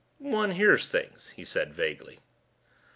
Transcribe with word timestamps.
"One 0.17 0.49
hears 0.53 0.87
things," 0.87 1.29
he 1.35 1.45
said 1.45 1.75
vaguely. 1.75 2.21